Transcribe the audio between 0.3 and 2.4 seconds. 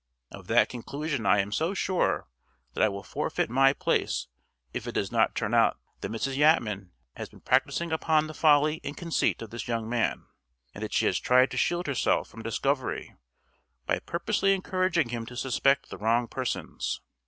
Of that conclusion I am so sure